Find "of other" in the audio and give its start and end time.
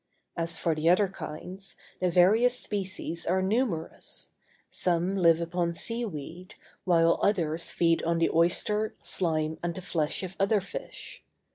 10.23-10.59